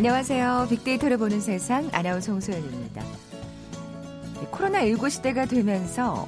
[0.00, 0.68] 안녕하세요.
[0.70, 3.04] 빅데이터를 보는 세상 아나운서 홍소연입니다.
[4.50, 6.26] 코로나19 시대가 되면서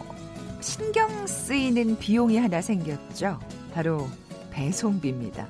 [0.61, 3.40] 신경 쓰이는 비용이 하나 생겼죠.
[3.72, 4.07] 바로
[4.50, 5.49] 배송비입니다.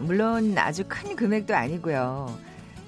[0.00, 2.38] 물론 아주 큰 금액도 아니고요.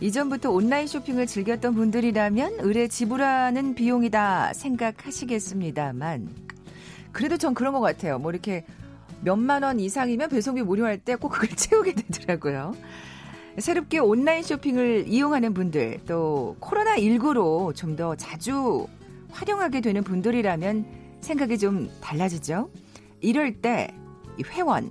[0.03, 6.29] 이전부터 온라인 쇼핑을 즐겼던 분들이라면 의뢰 지불하는 비용이다 생각하시겠습니다만
[7.13, 8.19] 그래도 전 그런 것 같아요.
[8.19, 8.67] 뭐 이렇게
[9.23, 12.75] 몇만 원 이상이면 배송비 무료할 때 꼭 그걸 채우게 되더라고요.
[13.59, 18.87] 새롭게 온라인 쇼핑을 이용하는 분들 또 코로나19로 좀 더 자주
[19.31, 20.85] 활용하게 되는 분들이라면
[21.21, 22.71] 생각이 좀 달라지죠.
[23.21, 23.89] 이럴 때
[24.51, 24.91] 회원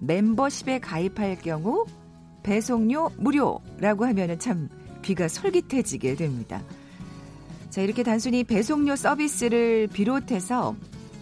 [0.00, 1.86] 멤버십에 가입할 경우
[2.42, 4.68] 배송료 무료라고 하면은 참
[5.02, 6.62] 귀가 솔깃해지게 됩니다.
[7.70, 10.76] 자, 이렇게 단순히 배송료 서비스를 비롯해서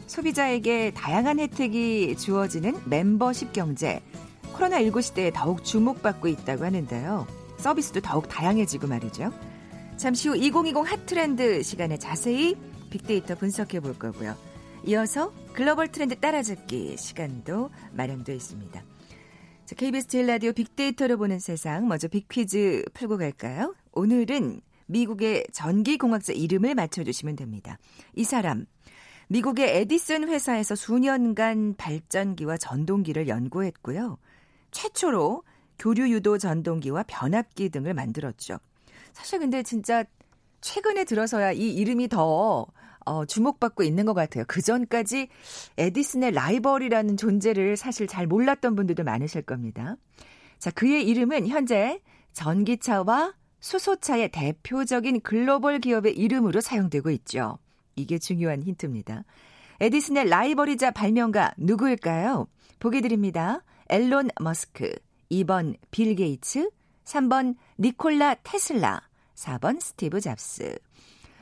[0.07, 4.03] 소비자에게 다양한 혜택이 주어지는 멤버십 경제.
[4.61, 7.27] 코로나19 시대에 더욱 주목받고 있다고 하는데요.
[7.57, 9.33] 서비스도 더욱 다양해지고 말이죠.
[9.97, 12.57] 잠시 후 2020 핫트렌드 시간에 자세히
[12.91, 14.37] 빅데이터 분석해 볼 거고요.
[14.87, 18.83] 이어서 글로벌 트렌드 따라잡기 시간도 마련되어 있습니다.
[19.67, 23.75] 자, KBS 제일 라디오 빅데이터로 보는 세상 먼저 빅퀴즈 풀고 갈까요?
[23.93, 27.79] 오늘은 미국의 전기공학자 이름을 맞춰주시면 됩니다.
[28.15, 28.67] 이 사람
[29.29, 34.19] 미국의 에디슨 회사에서 수년간 발전기와 전동기를 연구했고요.
[34.71, 35.43] 최초로
[35.79, 38.59] 교류 유도 전동기와 변압기 등을 만들었죠.
[39.13, 40.05] 사실 근데 진짜
[40.61, 42.67] 최근에 들어서야 이 이름이 더
[43.07, 44.45] 어, 주목받고 있는 것 같아요.
[44.47, 45.29] 그 전까지
[45.79, 49.97] 에디슨의 라이벌이라는 존재를 사실 잘 몰랐던 분들도 많으실 겁니다.
[50.59, 52.01] 자, 그의 이름은 현재
[52.35, 57.59] 전기차와 수소차의 대표적인 글로벌 기업의 이름으로 사용되고 있죠.
[57.97, 59.25] 이게 중요한 힌트입니다.
[59.81, 62.47] 에디슨의 라이벌이자 발명가 누구일까요?
[62.79, 63.63] 보기 드립니다.
[63.91, 64.95] 일론 머스크,
[65.33, 66.71] 2번 빌 게이츠,
[67.05, 69.03] 3번 니콜라 테슬라,
[69.35, 70.79] 4번 스티브 잡스.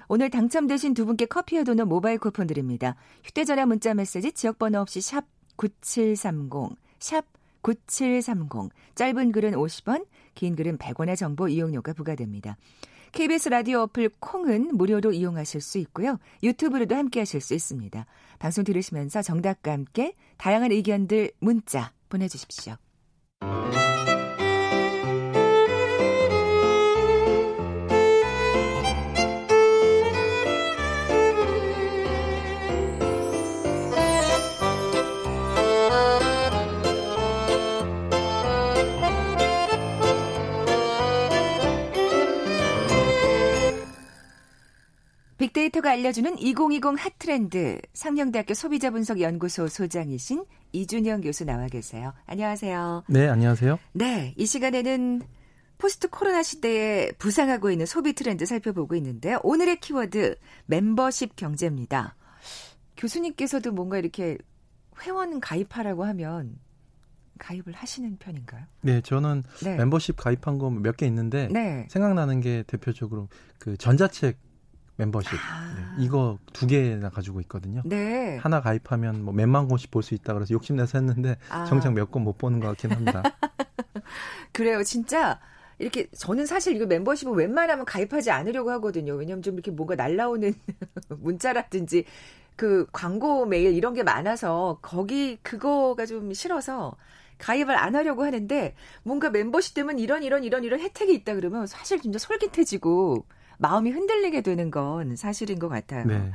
[0.09, 2.97] 오늘 당첨되신 두 분께 커피와 도넛 모바일 쿠폰 드립니다.
[3.23, 5.27] 휴대전화 문자 메시지 지역번호 없이 샵
[5.57, 7.27] 9730, 샵
[7.61, 8.71] 9730.
[8.95, 12.57] 짧은 글은 50원, 긴 글은 100원의 정보 이용료가 부과됩니다.
[13.13, 16.19] KBS 라디오 어플 콩은 무료로 이용하실 수 있고요.
[16.43, 18.07] 유튜브로도 함께 하실 수 있습니다.
[18.39, 22.77] 방송 들으시면서 정답과 함께 다양한 의견들 문자 보내주십시오.
[45.39, 52.13] 빅데이터가 알려주는 2020 핫트렌드 상명대학교 소비자분석연구소 소장이신 이준영 교수 나와 계세요.
[52.27, 53.05] 안녕하세요.
[53.09, 53.79] 네, 안녕하세요.
[53.93, 55.23] 네, 이 시간에는
[55.79, 59.39] 포스트 코로나 시대에 부상하고 있는 소비 트렌드 살펴보고 있는데요.
[59.45, 60.35] 오늘의 키워드
[60.67, 62.17] 멤버십 경제입니다.
[62.97, 64.37] 교수님께서도 뭔가 이렇게
[65.03, 66.59] 회원 가입하라고 하면
[67.39, 68.65] 가입을 하시는 편인가요?
[68.81, 69.77] 네, 저는 네.
[69.77, 71.87] 멤버십 가입한 거 몇 개 있는데 네.
[71.89, 73.29] 생각나는 게 대표적으로
[73.61, 74.37] 그 전자책
[74.99, 75.75] 멤버십 아.
[75.77, 77.81] 네, 이거 두 개나 가지고 있거든요.
[77.85, 78.37] 네.
[78.39, 81.65] 하나 가입하면 뭐 몇만 권씩 볼 수 있다 그래서 욕심내서 했는데 아.
[81.65, 83.23] 정작 몇 권 못 보는 것 같긴 합니다.
[84.53, 85.41] 그래요, 진짜.
[85.79, 89.15] 이렇게 저는 사실 이거 멤버십은 웬만하면 가입하지 않으려고 하거든요.
[89.15, 90.53] 왜냐면 좀 이렇게 뭔가 날라오는
[91.09, 92.05] 문자라든지
[92.57, 96.97] 그 광고 메일 이런 게 많아서 거기 그거가 좀 싫어서
[97.39, 102.01] 가입을 안 하려고 하는데 뭔가 멤버십 되면 이런 이런 이런 이런 혜택이 있다 그러면 사실
[102.03, 103.25] 진짜 솔깃해지고
[103.59, 106.07] 마음이 흔들리게 되는 건 사실인 것 같아요.
[106.07, 106.33] 네.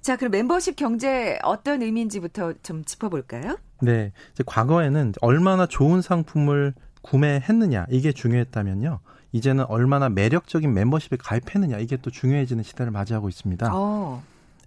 [0.00, 3.56] 자, 그럼 멤버십 경제 어떤 의미인지부터 좀 짚어볼까요?
[3.80, 4.12] 네.
[4.32, 9.00] 이제 과거에는 얼마나 좋은 상품을 구매했느냐 이게 중요했다면요.
[9.32, 13.70] 이제는 얼마나 매력적인 멤버십에 가입했느냐 이게 또 중요해지는 시대를 맞이하고 있습니다.
[13.72, 14.22] 어.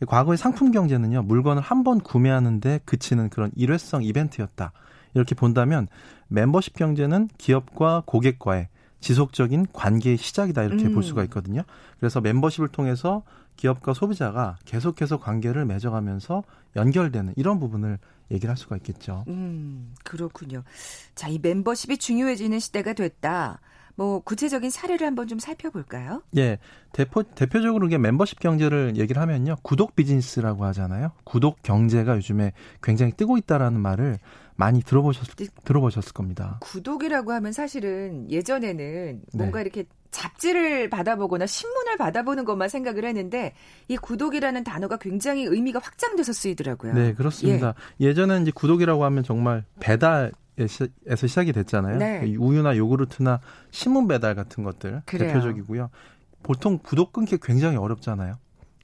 [0.08, 4.74] 과거의 상품 경제는요 물건을 한 번 구매하는데 그치는 그런 일회성 이벤트였다
[5.13, 5.88] 이렇게 본다면
[6.28, 8.68] 멤버십 경제는 기업과 고객과의
[9.06, 10.96] 지속적인 관계의 시작이다 이렇게 음.
[10.96, 11.62] 볼 수가 있거든요.
[12.00, 13.22] 그래서 멤버십을 통해서
[13.56, 16.42] 기업과 소비자가 계속해서 관계를 맺어가면서
[16.75, 18.00] 연결되는 이런 부분을
[18.31, 19.24] 얘기를 할 수가 있겠죠.
[19.28, 20.63] 음, 그렇군요.
[21.13, 23.60] 자, 이 멤버십이 중요해지는 시대가 됐다.
[23.94, 26.24] 뭐 구체적인 사례를 한번 좀 살펴볼까요?
[26.36, 26.58] 예,
[26.92, 31.12] 대표 대표적으로 이게 멤버십 경제를 얘기를 하면요, 구독 비즈니스라고 하잖아요.
[31.25, 34.18] 구독 경제가 요즘에 굉장히 뜨고 있다라는 말을
[34.56, 35.28] 많이 들어보셨
[35.63, 36.60] 들어보셨을 겁니다.
[36.62, 39.62] 구독이라고 하면 사실은 예전에는 뭔가 네.
[39.63, 43.54] 이렇게 잡지를 받아보거나 신문을 받아보는 것만 생각을 했는데
[43.90, 46.94] 이 구독이라는 단어가 굉장히 의미가 확장돼서 쓰이더라고요.
[46.94, 47.74] 네, 그렇습니다.
[48.00, 48.13] 예.
[48.13, 50.88] 전에는 이제 구독이라고 하면 정말 배달 에서
[51.28, 51.98] 시작이 됐잖아요.
[51.98, 52.34] 네.
[52.38, 53.42] 우유나 요구르트나
[53.72, 55.28] 신문 배달 같은 것들 그래요.
[55.28, 55.90] 대표적이고요.
[56.44, 58.36] 보통 구독 끊기 굉장히 어렵잖아요.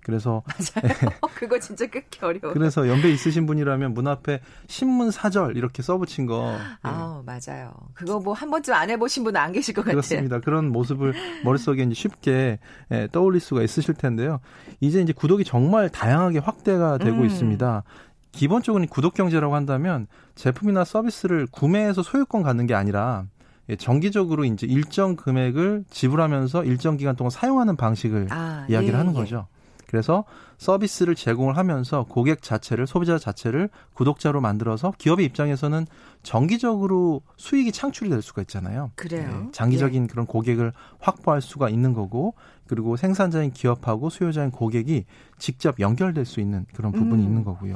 [0.03, 0.43] 그래서
[0.75, 0.93] 맞아요.
[1.35, 2.53] 그거 진짜 끊기 어려워.
[2.53, 6.57] 그래서 연배 있으신 분이라면 문 앞에 신문 사절 이렇게 써붙인 거.
[6.81, 7.25] 아 예.
[7.25, 7.71] 맞아요.
[7.93, 9.93] 그거 뭐 한 번쯤 안 해보신 분은 안 계실 것 같아요.
[10.01, 10.39] 그렇습니다.
[10.39, 11.13] 그런 모습을
[11.43, 12.59] 머릿속에 이제 쉽게
[12.91, 14.39] 예, 떠올릴 수가 있으실 텐데요.
[14.79, 17.25] 이제 이제 구독이 정말 다양하게 확대가 되고 음.
[17.25, 17.83] 있습니다.
[18.31, 23.25] 기본적으로 구독 경제라고 한다면 제품이나 서비스를 구매해서 소유권 갖는 게 아니라
[23.69, 29.13] 예, 정기적으로 이제 일정 금액을 지불하면서 일정 기간 동안 사용하는 방식을 아, 이야기를 예, 하는
[29.13, 29.17] 예.
[29.17, 29.47] 거죠.
[29.91, 30.23] 그래서
[30.57, 35.85] 서비스를 제공을 하면서 고객 자체를 소비자 자체를 구독자로 만들어서 기업의 입장에서는
[36.23, 38.91] 정기적으로 수익이 창출이 될 수가 있잖아요.
[38.95, 39.27] 그래요.
[39.27, 40.07] 네, 장기적인 예.
[40.07, 42.35] 그런 고객을 확보할 수가 있는 거고
[42.67, 45.03] 그리고 생산자인 기업하고 수요자인 고객이
[45.37, 47.27] 직접 연결될 수 있는 그런 부분이 음.
[47.27, 47.75] 있는 거고요.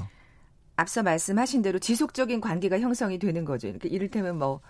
[0.77, 3.67] 앞서 말씀하신 대로 지속적인 관계가 형성이 되는 거죠.
[3.67, 4.62] 그러니까 이를테면 뭐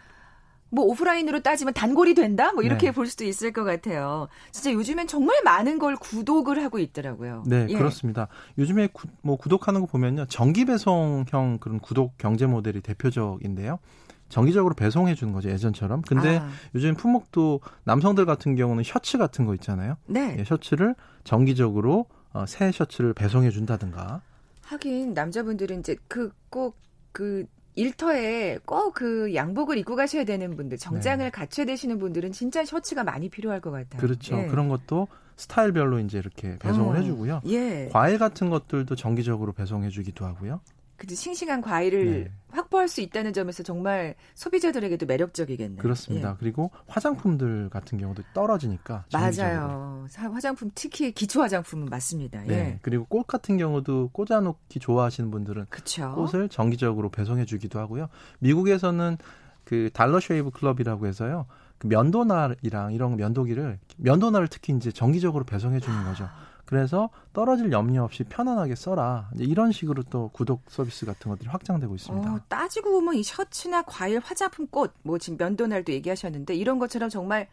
[0.70, 2.52] 뭐 오프라인으로 따지면 단골이 된다?
[2.54, 2.92] 뭐 이렇게 네.
[2.92, 4.28] 볼 수도 있을 것 같아요.
[4.52, 7.44] 진짜 요즘엔 정말 많은 걸 구독을 하고 있더라고요.
[7.46, 7.74] 네, 예.
[7.78, 8.28] 그렇습니다.
[8.58, 10.26] 요즘에 구, 뭐 구독하는 거 보면요.
[10.26, 13.80] 정기 배송형 그런 구독 경제 모델이 대표적인데요.
[14.28, 16.02] 정기적으로 배송해 주는 거죠 예전처럼.
[16.02, 16.50] 근데 아.
[16.74, 19.98] 요즘 품목도 남성들 같은 경우는 셔츠 같은 거 있잖아요.
[20.08, 20.36] 네.
[20.40, 24.22] 예, 셔츠를 정기적으로 어, 새 셔츠를 배송해 준다든가.
[24.64, 26.74] 하긴 남자분들은 이제 그 꼭그
[27.12, 27.46] 그
[27.76, 31.30] 일터에 꼭 그 양복을 입고 가셔야 되는 분들, 정장을 네.
[31.30, 34.00] 갖춰야 되시는 분들은 진짜 셔츠가 많이 필요할 것 같아요.
[34.00, 34.38] 그렇죠.
[34.38, 34.48] 예.
[34.48, 37.42] 그런 것도 스타일별로 이제 이렇게 배송을 어, 해주고요.
[37.48, 37.90] 예.
[37.92, 40.62] 과일 같은 것들도 정기적으로 배송해주기도 하고요.
[40.98, 42.32] 그 싱싱한 과일을 네.
[42.50, 45.82] 확보할 수 있다는 점에서 정말 소비자들에게도 매력적이겠네요.
[45.82, 46.32] 그렇습니다.
[46.32, 46.36] 예.
[46.40, 50.08] 그리고 화장품들 같은 경우도 떨어지니까 맞아요.
[50.14, 52.42] 화장품 특히 기초 화장품은 맞습니다.
[52.44, 52.54] 네.
[52.54, 52.80] 예.
[52.82, 56.14] 그리고 꽃 같은 경우도 꽂아놓기 좋아하시는 분들은 그쵸?
[56.16, 58.08] 꽃을 정기적으로 배송해주기도 하고요.
[58.40, 59.18] 미국에서는
[59.66, 61.48] 그 Dollar Shave Club이라고 해서요.
[61.78, 66.30] 그 면도날이랑 이런 면도기를 면도날을 특히 이제 정기적으로 배송해 주는 거죠.
[66.66, 69.30] 그래서 떨어질 염려 없이 편안하게 써라.
[69.38, 72.34] 이런 식으로 또 구독 서비스 같은 것들이 확장되고 있습니다.
[72.34, 77.48] 어, 따지고 보면 이 셔츠나 과일, 화장품, 꽃, 뭐 지금 면도날도 얘기하셨는데 이런 것처럼 정말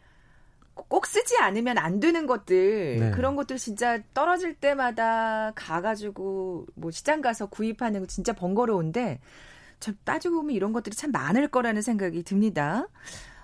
[0.73, 3.11] 꼭 쓰지 않으면 안 되는 것들 네.
[3.11, 9.19] 그런 것들 진짜 떨어질 때마다 가가지고 뭐 시장 가서 구입하는 거 진짜 번거로운데
[9.79, 12.87] 참 따지고 보면 이런 것들이 참 많을 거라는 생각이 듭니다.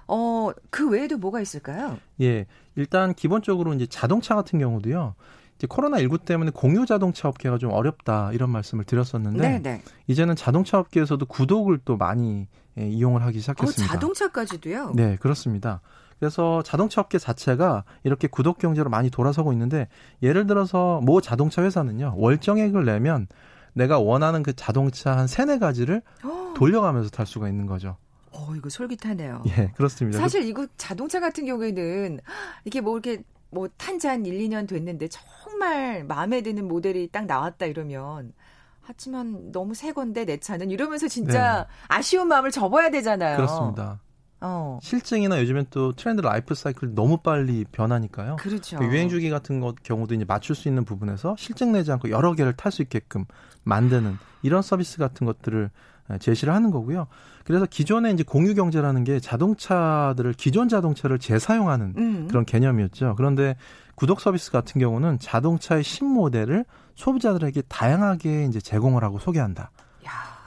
[0.07, 1.99] 어, 그 외에도 뭐가 있을까요?
[2.21, 2.47] 예.
[2.75, 5.13] 일단 기본적으로 이제 자동차 같은 경우도요.
[5.59, 9.59] 이제 코로나 19 때문에 공유 자동차 업계가 좀 어렵다 이런 말씀을 드렸었는데 네네.
[9.59, 9.81] 네.
[10.07, 12.47] 이제는 자동차 업계에서도 구독을 또 많이
[12.77, 13.83] 예, 이용을 하기 시작했습니다.
[13.83, 14.93] 어, 자동차까지도요?
[14.95, 15.81] 네, 그렇습니다.
[16.17, 19.89] 그래서 자동차 업계 자체가 이렇게 구독 경제로 많이 돌아서고 있는데
[20.23, 22.13] 예를 들어서 모 자동차 회사는요.
[22.15, 23.27] 월정액을 내면
[23.73, 26.53] 내가 원하는 그 자동차 한 세네 가지를 어.
[26.55, 27.97] 돌려가면서 탈 수가 있는 거죠.
[28.31, 29.43] 어, 이거 솔깃하네요.
[29.47, 30.19] 예, 그렇습니다.
[30.19, 32.21] 사실 이거 자동차 같은 경우에는
[32.63, 37.25] 이게 뭐 이렇게 뭐 탄 지 한 1, 2년 됐는데 정말 마음에 드는 모델이 딱
[37.25, 38.33] 나왔다 이러면
[38.81, 41.73] 하지만 너무 새 건데 내 차는 이러면서 진짜 네.
[41.87, 43.37] 아쉬운 마음을 접어야 되잖아요.
[43.37, 43.99] 그렇습니다.
[44.41, 44.79] 어.
[44.81, 48.37] 싫증이나 요즘엔 또 트렌드 라이프 사이클 너무 빨리 변하니까요.
[48.37, 48.77] 그렇죠.
[48.79, 52.33] 그 유행 주기 같은 것 경우도 이제 맞출 수 있는 부분에서 싫증 내지 않고 여러
[52.33, 53.25] 개를 탈 수 있게끔
[53.63, 55.69] 만드는 이런 서비스 같은 것들을
[56.17, 57.07] 제시를 하는 거고요.
[57.43, 62.27] 그래서 기존에 이제 공유 경제라는 게 자동차들을 기존 자동차를 재사용하는 음.
[62.29, 63.15] 그런 개념이었죠.
[63.17, 63.55] 그런데
[63.95, 69.71] 구독 서비스 같은 경우는 자동차의 신모델을 소비자들에게 다양하게 이제 제공을 하고 소개한다.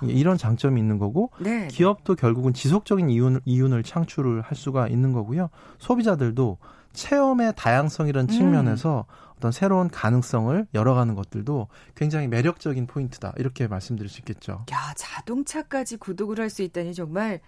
[0.09, 1.69] 이런 장점이 있는 거고 네.
[1.69, 5.49] 기업도 결국은 지속적인 이윤을, 이윤을 창출을 할 수가 있는 거고요.
[5.79, 6.59] 소비자들도
[6.93, 8.33] 체험의 다양성이라는 음.
[8.33, 9.07] 측면에서
[9.37, 13.33] 어떤 새로운 가능성을 열어가는 것들도 굉장히 매력적인 포인트다.
[13.39, 14.65] 이렇게 말씀드릴 수 있겠죠.
[14.71, 17.41] 야, 자동차까지 구독을 할 수 있다니 정말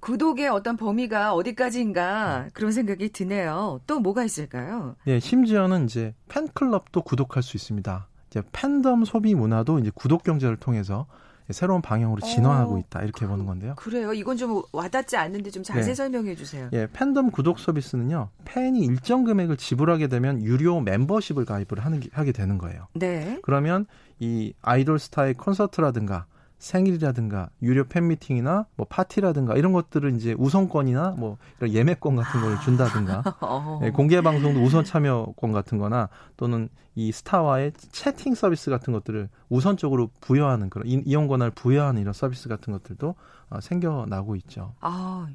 [0.00, 3.80] 구독의 어떤 범위가 어디까지인가 그런 생각이 드네요.
[3.86, 4.96] 또 뭐가 있을까요?
[5.04, 8.06] 네, 심지어는 이제 팬클럽도 구독할 수 있습니다.
[8.30, 11.06] 이제 팬덤 소비 문화도 이제 구독 경제를 통해서
[11.50, 13.74] 새로운 방향으로 진화하고 어, 있다 이렇게 그, 보는 건데요.
[13.76, 14.12] 그래요.
[14.12, 15.94] 이건 좀 와닿지 않는데 좀 자세히 네.
[15.94, 16.68] 설명해 주세요.
[16.72, 18.30] 예, 팬덤 구독 서비스는요.
[18.44, 22.88] 팬이 일정 금액을 지불하게 되면 유료 멤버십을 가입을 하는 하게 되는 거예요.
[22.94, 23.38] 네.
[23.42, 23.86] 그러면
[24.20, 26.26] 이 아이돌 스타의 콘서트라든가
[26.58, 33.22] 생일이라든가 유료 팬미팅이나 뭐 파티라든가 이런 것들을 이제 우선권이나 뭐 이런 예매권 같은 걸 준다든가
[33.42, 33.80] 어.
[33.82, 40.10] 예, 공개 방송도 우선 참여권 같은 거나 또는 이 스타와의 채팅 서비스 같은 것들을 우선적으로
[40.20, 43.14] 부여하는 그런 이용 권한을 부여하는 이런 서비스 같은 것들도
[43.50, 44.74] 어, 생겨나고 있죠.
[44.80, 45.28] 아,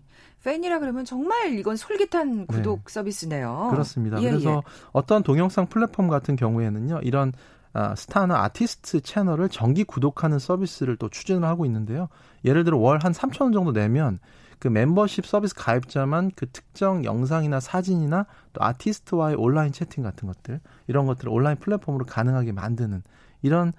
[0.43, 2.93] 팬이라 그러면 정말 이건 솔깃한 구독 네.
[2.93, 3.67] 서비스네요.
[3.71, 4.21] 그렇습니다.
[4.21, 4.71] 예, 그래서 예.
[4.93, 7.01] 어떤 동영상 플랫폼 같은 경우에는요.
[7.03, 7.33] 이런
[7.73, 12.09] 아, 스타나 아티스트 채널을 정기 구독하는 서비스를 또 추진을 하고 있는데요.
[12.45, 14.19] 예를 들어 월 한 3천 원 정도 내면
[14.57, 21.05] 그 멤버십 서비스 가입자만 그 특정 영상이나 사진이나 또 아티스트와의 온라인 채팅 같은 것들 이런
[21.05, 23.03] 것들을 온라인 플랫폼으로 가능하게 만드는
[23.41, 23.71] 이런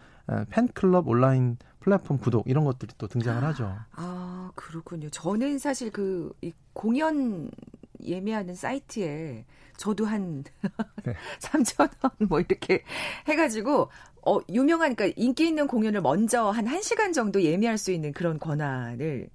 [0.51, 3.77] 팬클럽 온라인 플랫폼 구독 이런 것들이 또 등장을 하죠.
[3.93, 5.11] 아 그렇군요.
[5.11, 6.33] 저는 사실 그
[6.73, 7.51] 공연
[8.03, 9.45] 예매하는 사이트에
[9.81, 10.45] 저도 한
[11.05, 11.15] 네.
[11.41, 12.83] 3천 원 뭐 이렇게
[13.27, 13.89] 해가지고
[14.27, 19.29] 어 유명한 그러니까 인기 있는 공연을 먼저 한 1시간 정도 예매할 수 있는 그런 권한을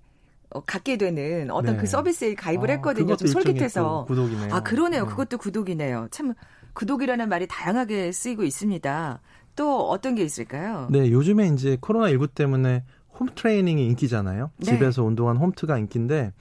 [0.52, 1.82] 어, 갖게 되는 어떤 그 네.
[1.82, 3.16] 그 서비스에 가입을 아, 했거든요.
[3.16, 4.06] 좀 솔깃해서.
[4.08, 4.54] 구독이네요.
[4.54, 5.06] 아 그러네요.
[5.06, 5.10] 네.
[5.10, 6.10] 그것도 구독이네요.
[6.12, 6.36] 참
[6.74, 9.22] 구독이라는 말이 다양하게 쓰이고 있습니다.
[9.56, 10.88] 또 어떤 게 있을까요?
[10.92, 12.84] 네, 요즘에 이제 코로나 19 때문에
[13.20, 14.52] 홈 트레이닝이 인기잖아요.
[14.58, 14.66] 네.
[14.66, 16.34] 집에서 운동한 홈트가 인기인데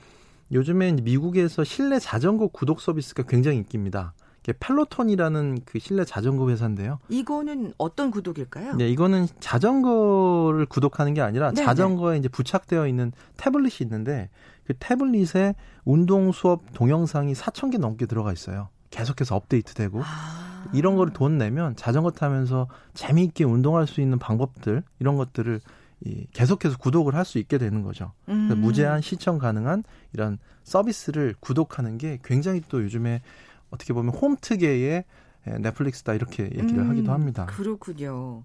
[0.52, 4.14] 요즘에 미국에서 실내 자전거 구독 서비스가 굉장히 인기입니다.
[4.52, 6.98] 펠로톤이라는 그 실내 자전거 회사인데요.
[7.08, 8.74] 이거는 어떤 구독일까요?
[8.74, 11.64] 네, 이거는 자전거를 구독하는 게 아니라 네네.
[11.64, 14.28] 자전거에 이제 부착되어 있는 태블릿이 있는데
[14.66, 18.68] 그 태블릿에 운동 수업 동영상이 4천 개 넘게 들어가 있어요.
[18.90, 20.70] 계속해서 업데이트되고 아.
[20.72, 25.60] 이런 거를 돈 내면 자전거 타면서 재미있게 운동할 수 있는 방법들 이런 것들을
[26.04, 28.12] 이 계속해서 구독을 할 수 있게 되는 거죠.
[28.28, 28.52] 음.
[28.60, 33.22] 무제한 시청 가능한 이런 서비스를 구독하는 게 굉장히 또 요즘에
[33.70, 35.04] 어떻게 보면 홈트계의
[35.60, 37.46] 넷플릭스다 이렇게 얘기를 음, 하기도 합니다.
[37.46, 38.42] 그렇군요.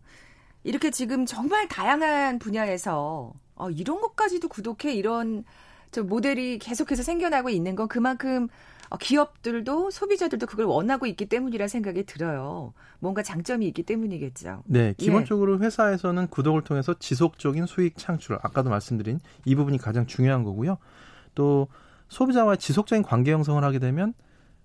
[0.64, 5.44] 이렇게 지금 정말 다양한 분야에서 어, 이런 것까지도 구독해 이런
[5.92, 12.04] 저 모델이 계속해서 생겨나고 있는 건 그만큼 어, 기업들도 소비자들도 그걸 원하고 있기 때문이라 생각이
[12.06, 12.74] 들어요.
[13.00, 14.64] 뭔가 장점이 있기 때문이겠죠.
[14.66, 14.94] 네, 예.
[14.98, 15.66] 기본적으로 예.
[15.66, 20.78] 회사에서는 구독을 통해서 지속적인 수익 창출, 아까도 말씀드린 이 부분이 가장 중요한 거고요.
[21.36, 21.68] 또
[22.08, 24.14] 소비자와 지속적인 관계 형성을 하게 되면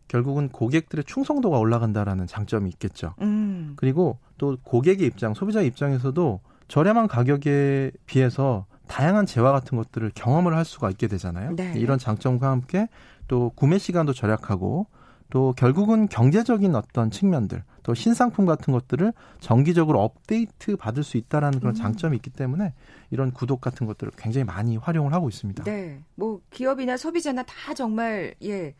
[0.09, 3.15] 결국은 고객들의 충성도가 올라간다라는 장점이 있겠죠.
[3.21, 3.75] 음.
[3.77, 10.65] 그리고 또 고객의 입장, 소비자 입장에서도 저렴한 가격에 비해서 다양한 재화 같은 것들을 경험을 할
[10.65, 11.57] 수가 있게 되잖아요.
[11.57, 11.73] 네.
[11.75, 12.87] 이런 장점과 함께
[13.27, 14.87] 또 구매 시간도 절약하고
[15.31, 21.73] 또 결국은 경제적인 어떤 측면들 또 신상품 같은 것들을 정기적으로 업데이트 받을 수 있다라는 그런
[21.73, 21.75] 음.
[21.75, 22.73] 장점이 있기 때문에
[23.11, 25.65] 이런 구독 같은 것들을 굉장히 많이 활용을 하고 있습니다.
[25.65, 26.01] 네.
[26.15, 28.77] 뭐 기업이나 소비자나 다 정말 예.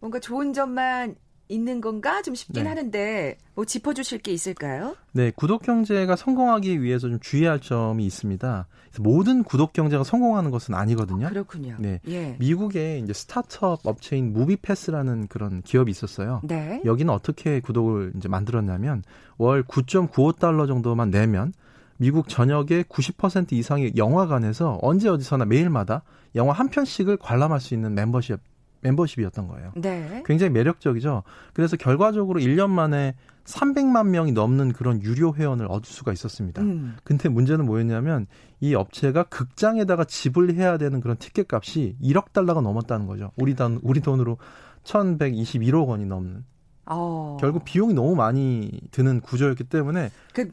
[0.00, 1.14] 뭔가 좋은 점만
[1.48, 2.68] 있는 건가 좀 싶긴 네.
[2.68, 4.96] 하는데 뭐 짚어주실 게 있을까요?
[5.12, 8.66] 네, 구독 경제가 성공하기 위해서 좀 주의할 점이 있습니다.
[9.00, 11.26] 모든 구독 경제가 성공하는 것은 아니거든요.
[11.26, 11.76] 아, 그렇군요.
[11.78, 12.36] 네, 예.
[12.38, 16.40] 미국에 이제 스타트업 업체인 무비패스라는 그런 기업이 있었어요.
[16.44, 16.80] 네.
[16.84, 19.02] 여기는 어떻게 구독을 이제 만들었냐면
[19.38, 21.52] 월 9.95달러 정도만 내면
[21.96, 26.02] 미국 전역의 90% 이상의 영화관에서 언제 어디서나 매일마다
[26.34, 28.40] 영화 한 편씩을 관람할 수 있는 멤버십
[28.82, 29.72] 멤버십이었던 거예요.
[29.76, 30.22] 네.
[30.26, 31.22] 굉장히 매력적이죠.
[31.54, 36.62] 그래서 결과적으로 1년 만에 300만 명이 넘는 그런 유료 회원을 얻을 수가 있었습니다.
[36.62, 36.96] 음.
[37.02, 38.26] 근데 문제는 뭐였냐면
[38.60, 43.32] 이 업체가 극장에다가 지불해야 되는 그런 티켓 값이 1억 달러가 넘었다는 거죠.
[43.36, 44.38] 우리 돈 우리 돈으로
[44.84, 46.44] 1,121억 원이 넘는.
[46.86, 47.36] 어.
[47.40, 50.50] 결국 비용이 너무 많이 드는 구조였기 때문에 그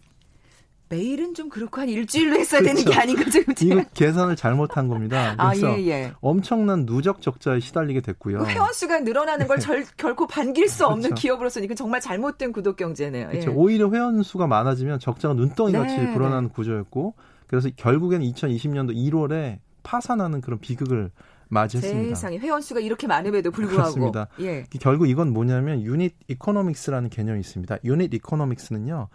[0.89, 2.77] 매일은 좀 그렇고 한 일주일로 했어야 그렇죠.
[2.77, 5.36] 되는 게 아닌가 지금 이거 계산을 잘못한 겁니다.
[5.38, 6.12] 아, 그래서 아, 예, 예.
[6.19, 8.43] 엄청난 누적 적자에 시달리게 됐고요.
[8.46, 11.22] 회원 수가 늘어나는 걸 절, 결코 반길 수 없는 그렇죠.
[11.22, 13.29] 기업으로서는 이건 정말 잘못된 구독 경제네요.
[13.29, 13.51] 그렇죠.
[13.51, 13.53] 예.
[13.53, 16.53] 오히려 회원 수가 많아지면 적자가 눈덩이 같이 네, 불어나는 네.
[16.55, 17.13] 구조였고
[17.48, 21.12] 그래서 결국에는 2020년도 1월에 파산하는 그런 비극을
[21.50, 22.15] 맞이했습니다.
[22.15, 24.27] 세상에 회원 수가 이렇게 많음에도 불구하고 그렇습니다.
[24.39, 24.65] 예.
[24.79, 27.77] 결국 이건 뭐냐면 unit economics라는 개념이 있습니다.
[27.83, 29.07] unit economics는요.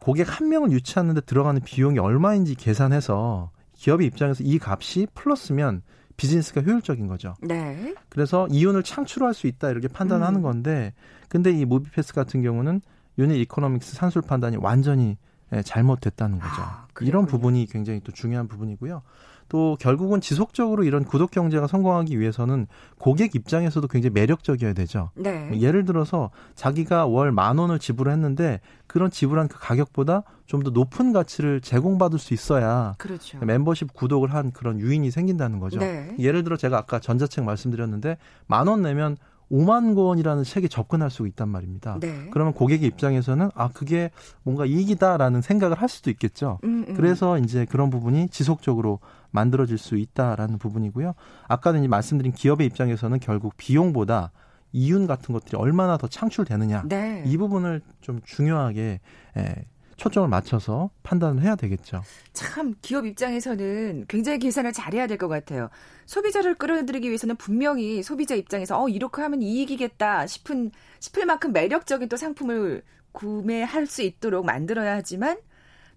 [0.00, 5.82] 고객 한 명을 유치하는데 들어가는 비용이 얼마인지 계산해서 기업의 입장에서 이 값이 플러스면
[6.16, 7.34] 비즈니스가 효율적인 거죠.
[7.40, 7.94] 네.
[8.08, 10.42] 그래서 이윤을 창출할 수 있다 이렇게 판단하는 음.
[10.42, 10.92] 건데
[11.28, 12.82] 근데 이 무비패스 같은 경우는
[13.18, 15.16] unit economics 산술 판단이 완전히
[15.52, 16.62] 예, 잘못됐다는 거죠.
[16.62, 19.02] 아, 이런 부분이 굉장히 또 중요한 부분이고요.
[19.50, 25.10] 또 결국은 지속적으로 이런 구독 경제가 성공하기 위해서는 고객 입장에서도 굉장히 매력적이어야 되죠.
[25.16, 25.50] 네.
[25.60, 31.60] 예를 들어서 자기가 월 만 원을 지불했는데 그런 지불한 그 가격보다 좀 더 높은 가치를
[31.60, 33.38] 제공받을 수 있어야 그렇죠.
[33.44, 35.78] 멤버십 구독을 한 그런 유인이 생긴다는 거죠.
[35.80, 36.14] 네.
[36.18, 38.16] 예를 들어 제가 아까 전자책 말씀드렸는데
[38.46, 39.16] 만 원 내면
[39.50, 41.98] 5만 원이라는 책에 접근할 수 있단 말입니다.
[42.00, 42.28] 네.
[42.30, 44.12] 그러면 고객의 입장에서는 아 그게
[44.44, 46.60] 뭔가 이익이다라는 생각을 할 수도 있겠죠.
[46.62, 46.94] 음, 음.
[46.94, 51.14] 그래서 이제 그런 부분이 지속적으로 만들어질 수 있다라는 부분이고요.
[51.48, 54.32] 아까는 말씀드린 기업의 입장에서는 결국 비용보다
[54.72, 57.24] 이윤 같은 것들이 얼마나 더 창출되느냐 네.
[57.26, 59.00] 이 부분을 좀 중요하게
[59.36, 59.54] 에,
[59.96, 62.02] 초점을 맞춰서 판단을 해야 되겠죠.
[62.32, 65.68] 참 기업 입장에서는 굉장히 계산을 잘해야 될 것 같아요.
[66.06, 70.70] 소비자를 끌어들이기 위해서는 분명히 소비자 입장에서 어 이렇게 하면 이익이겠다 싶은
[71.00, 72.82] 싶을 만큼 매력적인 또 상품을
[73.12, 75.36] 구매할 수 있도록 만들어야 하지만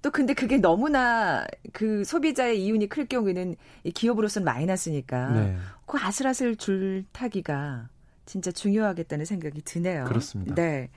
[0.04, 3.56] 또 근데 그게 너무나 그 소비자의 이윤이 클 경우에는
[3.96, 5.58] 기업으로서는 마이너스니까 네.
[5.86, 7.88] 그 아슬아슬 줄타기가
[8.26, 10.04] 진짜 중요하겠다는 생각이 드네요.
[10.04, 10.56] 그렇습니다.
[10.56, 10.90] 네.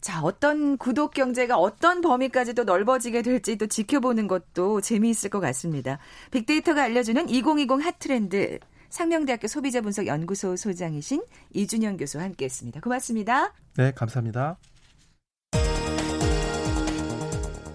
[0.00, 6.00] 자, 어떤 구독 경제가 어떤 범위까지 도 넓어지게 될지 또 지켜보는 것도 재미있을 것 같습니다.
[6.32, 8.58] 빅데이터가 알려주는 2020 핫트렌드.
[8.88, 11.22] 상명대학교 소비자분석연구소 소장이신
[11.54, 12.80] 이준영 교수와 함께했습니다.
[12.80, 13.54] 고맙습니다.
[13.76, 14.58] 네, 감사합니다.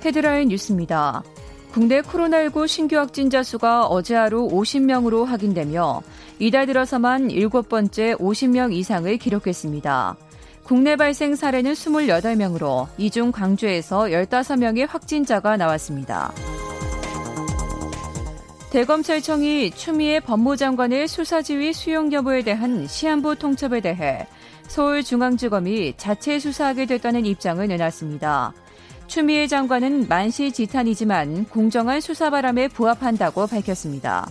[0.07, 1.21] 헤드라인 뉴스입니다.
[1.73, 6.01] 국내 코로나19 신규 확진자 수가 어제 하루 50명으로 확인되며
[6.39, 10.15] 이달 들어서만 7번째 50명 이상을 기록했습니다.
[10.63, 16.31] 국내 발생 사례는 28명으로 이 중 광주에서 15명의 확진자가 나왔습니다.
[18.71, 24.25] 대검찰청이 추미애 법무장관의 수사지휘 수용 여부에 대한 시한부 통첩에 대해
[24.67, 28.53] 서울중앙지검이 자체 수사하게 됐다는 입장을 내놨습니다.
[29.07, 34.29] 추미애 장관은 만시지탄이지만 공정한 수사 바람에 부합한다고 밝혔습니다.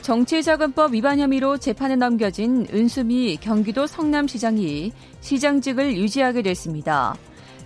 [0.00, 7.14] 정치자금법 위반 혐의로 재판에 넘겨진 은수미 경기도 성남시장이 시장직을 유지하게 됐습니다.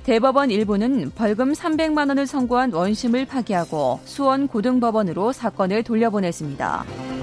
[0.03, 7.16] 대법원 일부는 벌금 300만 원을 선고한 원심을 파기하고 수원 고등법원으로 사건을 돌려보냈습니다.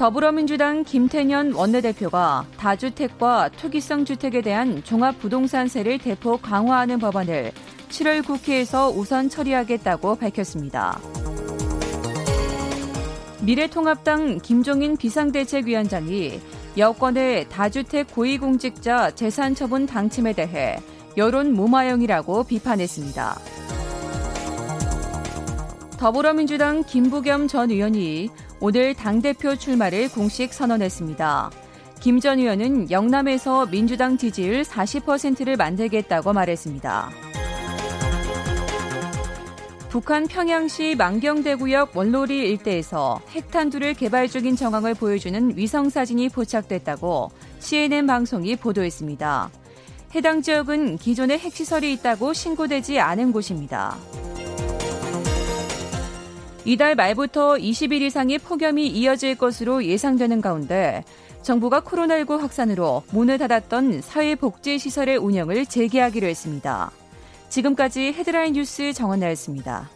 [0.00, 7.52] 더불어민주당 김태년 원내대표가 다주택과 투기성 주택에 대한 종합부동산세를 대폭 강화하는 법안을
[7.90, 10.98] 7월 국회에서 우선 처리하겠다고 밝혔습니다.
[13.42, 16.40] 미래통합당 김종인 비상대책위원장이
[16.78, 20.78] 여권의 다주택 고위공직자 재산처분 당침에 대해
[21.18, 23.38] 여론 무마형이라고 비판했습니다.
[25.98, 31.50] 더불어민주당 김부겸 전 의원이 오늘 당대표 출마를 공식 선언했습니다.
[32.00, 37.10] 김 전 의원은 영남에서 민주당 지지율 40%를 만들겠다고 말했습니다.
[39.90, 49.50] 북한 평양시 만경대구역 원로리 일대에서 핵탄두를 개발 중인 정황을 보여주는 위성사진이 포착됐다고 CNN 방송이 보도했습니다.
[50.14, 53.96] 해당 지역은 기존에 핵시설이 있다고 신고되지 않은 곳입니다.
[56.64, 61.04] 이달 말부터 20일 이상의 폭염이 이어질 것으로 예상되는 가운데
[61.42, 66.90] 정부가 코로나19 확산으로 문을 닫았던 사회복지시설의 운영을 재개하기로 했습니다.
[67.48, 69.88] 지금까지 헤드라인 뉴스 정원나였습니다.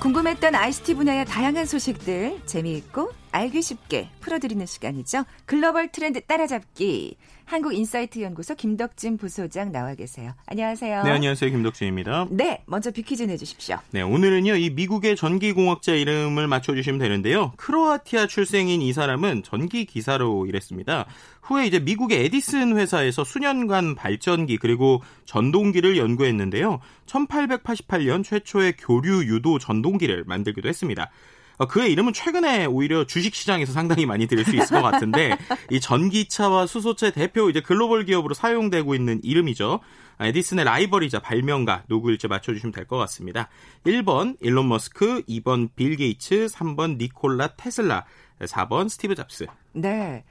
[0.00, 5.24] 궁금했던 ICT 분야의 다양한 소식들 재미있고 알기 쉽게 풀어드리는 시간이죠.
[5.44, 7.16] 글로벌 트렌드 따라잡기.
[7.48, 10.34] 한국인사이트 연구소 김덕진 부소장 나와 계세요.
[10.46, 11.02] 안녕하세요.
[11.04, 11.50] 네, 안녕하세요.
[11.50, 12.26] 김덕진입니다.
[12.30, 13.78] 네, 먼저 빅퀴즈 내주십시오.
[13.90, 17.52] 네, 오늘은요, 이 미국의 전기공학자 이름을 맞춰주시면 되는데요.
[17.56, 21.06] 크로아티아 출생인 이 사람은 전기기사로 일했습니다.
[21.40, 26.80] 후에 이제 미국의 에디슨 회사에서 수년간 발전기 그리고 전동기를 연구했는데요.
[27.06, 31.10] 1888년 최초의 교류 유도 전동기를 만들기도 했습니다.
[31.58, 35.36] 어, 그의 이름은 최근에 오히려 주식 시장에서 상당히 많이 들을 수 있을 것 같은데
[35.70, 39.80] 이 전기차와 수소차 대표 이제 글로벌 기업으로 사용되고 있는 이름이죠.
[40.18, 43.48] 아, 에디슨의 라이벌이자 발명가 누구일지 맞춰주시면 될 것 같습니다.
[43.84, 48.04] 1번 일론 머스크, 2번 빌 게이츠, 3번 니콜라 테슬라,
[48.40, 49.46] 4번 스티브 잡스.
[49.72, 50.24] 네.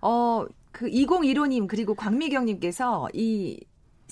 [0.00, 3.58] 어, 그 2015님 그리고 광미경님께서 이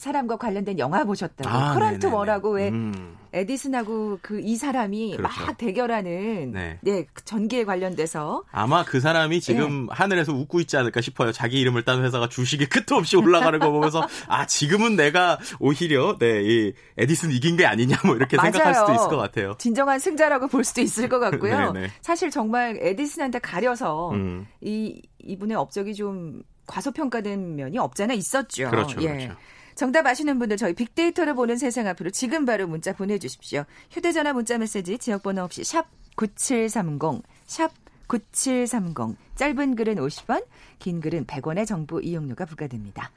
[0.03, 1.49] 사람과 관련된 영화 보셨다고.
[1.49, 3.17] 아, Current War라고 왜 음.
[3.33, 5.47] 에디슨하고 그 이 사람이 그렇죠.
[5.47, 6.79] 막 대결하는 네.
[6.83, 7.07] 네.
[7.25, 9.93] 전기에 관련돼서 아마 그 사람이 지금 네.
[9.93, 11.31] 하늘에서 웃고 있지 않을까 싶어요.
[11.31, 16.43] 자기 이름을 딴 회사가 주식이 끝도 없이 올라가는 거 보면서 아 지금은 내가 오히려 네,
[16.43, 18.51] 이 에디슨 이긴 게 아니냐 뭐 이렇게 맞아요.
[18.53, 19.55] 생각할 수도 있을 것 같아요.
[19.59, 21.73] 진정한 승자라고 볼 수도 있을 것 같고요.
[22.03, 24.49] 사실 정말 에디슨한테 가려서 음.
[24.61, 28.69] 이 이분의 업적이 좀 과소평가된 면이 없잖아 있었죠.
[28.71, 29.01] 그렇죠.
[29.03, 29.07] 예.
[29.07, 29.37] 그렇죠.
[29.75, 33.65] 정답 아시는 분들 저희 빅데이터를 보는 세상 앞으로 지금 바로 문자 보내주십시오.
[33.91, 37.73] 휴대전화 문자 메시지 지역번호 없이 샵 9730, 샵
[38.07, 39.17] 9730.
[39.37, 40.45] 짧은 글은 50원,
[40.79, 43.11] 긴 글은 100원의 정보 이용료가 부과됩니다.